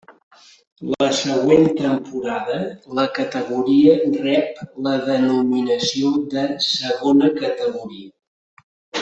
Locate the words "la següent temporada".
0.93-2.55